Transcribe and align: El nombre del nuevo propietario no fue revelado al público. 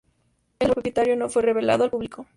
El 0.57 0.69
nombre 0.69 0.69
del 0.69 0.69
nuevo 0.69 0.73
propietario 0.73 1.15
no 1.15 1.29
fue 1.29 1.41
revelado 1.43 1.83
al 1.83 1.91
público. 1.91 2.25